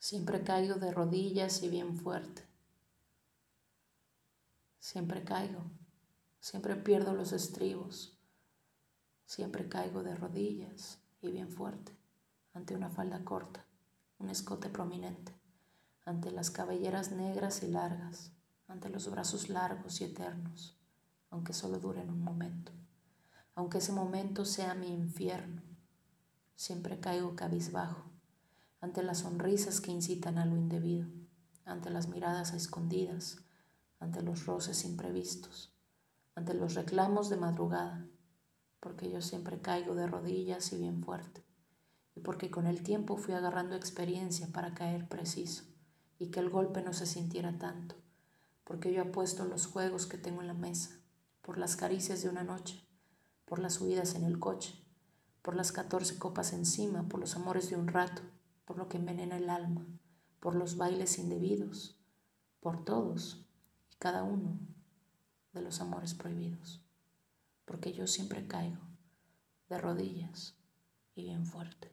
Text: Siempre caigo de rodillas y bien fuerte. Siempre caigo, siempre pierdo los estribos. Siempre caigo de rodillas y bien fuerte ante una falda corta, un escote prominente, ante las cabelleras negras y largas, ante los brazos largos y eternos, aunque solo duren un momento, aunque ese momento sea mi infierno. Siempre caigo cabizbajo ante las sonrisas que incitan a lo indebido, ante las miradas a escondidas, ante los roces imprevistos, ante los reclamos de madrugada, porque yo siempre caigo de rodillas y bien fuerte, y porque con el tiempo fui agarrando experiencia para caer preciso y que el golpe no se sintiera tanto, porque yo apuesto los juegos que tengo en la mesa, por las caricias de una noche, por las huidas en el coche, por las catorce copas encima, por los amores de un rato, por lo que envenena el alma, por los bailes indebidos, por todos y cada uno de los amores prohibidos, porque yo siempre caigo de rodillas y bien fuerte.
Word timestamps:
Siempre 0.00 0.42
caigo 0.42 0.76
de 0.76 0.92
rodillas 0.92 1.62
y 1.62 1.68
bien 1.68 1.94
fuerte. 1.94 2.42
Siempre 4.78 5.24
caigo, 5.24 5.60
siempre 6.40 6.74
pierdo 6.74 7.12
los 7.12 7.32
estribos. 7.32 8.18
Siempre 9.26 9.68
caigo 9.68 10.02
de 10.02 10.14
rodillas 10.14 11.00
y 11.20 11.30
bien 11.30 11.50
fuerte 11.50 11.94
ante 12.54 12.74
una 12.74 12.88
falda 12.88 13.22
corta, 13.26 13.66
un 14.18 14.30
escote 14.30 14.70
prominente, 14.70 15.34
ante 16.06 16.30
las 16.30 16.50
cabelleras 16.50 17.12
negras 17.12 17.62
y 17.62 17.68
largas, 17.68 18.32
ante 18.68 18.88
los 18.88 19.10
brazos 19.10 19.50
largos 19.50 20.00
y 20.00 20.04
eternos, 20.04 20.78
aunque 21.28 21.52
solo 21.52 21.78
duren 21.78 22.08
un 22.08 22.24
momento, 22.24 22.72
aunque 23.54 23.78
ese 23.78 23.92
momento 23.92 24.46
sea 24.46 24.74
mi 24.74 24.88
infierno. 24.88 25.60
Siempre 26.56 27.00
caigo 27.00 27.36
cabizbajo 27.36 28.10
ante 28.80 29.02
las 29.02 29.18
sonrisas 29.18 29.80
que 29.80 29.90
incitan 29.90 30.38
a 30.38 30.46
lo 30.46 30.56
indebido, 30.56 31.06
ante 31.66 31.90
las 31.90 32.08
miradas 32.08 32.52
a 32.52 32.56
escondidas, 32.56 33.38
ante 33.98 34.22
los 34.22 34.46
roces 34.46 34.84
imprevistos, 34.84 35.74
ante 36.34 36.54
los 36.54 36.74
reclamos 36.74 37.28
de 37.28 37.36
madrugada, 37.36 38.08
porque 38.80 39.10
yo 39.10 39.20
siempre 39.20 39.60
caigo 39.60 39.94
de 39.94 40.06
rodillas 40.06 40.72
y 40.72 40.78
bien 40.78 41.02
fuerte, 41.02 41.44
y 42.14 42.20
porque 42.20 42.50
con 42.50 42.66
el 42.66 42.82
tiempo 42.82 43.18
fui 43.18 43.34
agarrando 43.34 43.76
experiencia 43.76 44.48
para 44.50 44.72
caer 44.72 45.08
preciso 45.08 45.64
y 46.18 46.30
que 46.30 46.40
el 46.40 46.48
golpe 46.48 46.82
no 46.82 46.94
se 46.94 47.04
sintiera 47.04 47.58
tanto, 47.58 47.96
porque 48.64 48.92
yo 48.92 49.02
apuesto 49.02 49.44
los 49.44 49.66
juegos 49.66 50.06
que 50.06 50.16
tengo 50.16 50.40
en 50.40 50.46
la 50.46 50.54
mesa, 50.54 50.98
por 51.42 51.58
las 51.58 51.76
caricias 51.76 52.22
de 52.22 52.30
una 52.30 52.44
noche, 52.44 52.82
por 53.44 53.58
las 53.58 53.78
huidas 53.80 54.14
en 54.14 54.24
el 54.24 54.38
coche, 54.38 54.74
por 55.42 55.54
las 55.54 55.72
catorce 55.72 56.18
copas 56.18 56.54
encima, 56.54 57.08
por 57.08 57.20
los 57.20 57.36
amores 57.36 57.68
de 57.68 57.76
un 57.76 57.88
rato, 57.88 58.22
por 58.70 58.78
lo 58.78 58.88
que 58.88 58.98
envenena 58.98 59.36
el 59.36 59.50
alma, 59.50 59.84
por 60.38 60.54
los 60.54 60.76
bailes 60.76 61.18
indebidos, 61.18 61.98
por 62.60 62.84
todos 62.84 63.44
y 63.90 63.96
cada 63.96 64.22
uno 64.22 64.60
de 65.52 65.60
los 65.60 65.80
amores 65.80 66.14
prohibidos, 66.14 66.80
porque 67.64 67.92
yo 67.92 68.06
siempre 68.06 68.46
caigo 68.46 68.78
de 69.68 69.76
rodillas 69.76 70.54
y 71.16 71.24
bien 71.24 71.46
fuerte. 71.46 71.92